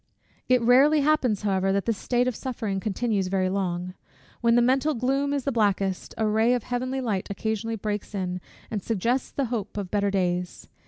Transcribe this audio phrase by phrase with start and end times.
[0.49, 3.93] It rarely happens, however, that this state of suffering continues very long.
[4.41, 8.41] When the mental gloom is the blackest, a ray of heavenly light occasionally breaks in,
[8.71, 10.67] and suggests the hope of better days.